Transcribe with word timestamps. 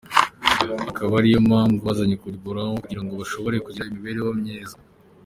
Akaba 0.89 1.13
ariyo 1.19 1.39
mpamvu 1.49 1.79
bazanywe 1.87 2.15
kugororwa 2.23 2.79
kugira 2.83 3.01
ngo 3.03 3.13
bashobore 3.21 3.55
kuzagira 3.65 3.93
imibereho 3.97 4.31
myiza. 4.41 4.75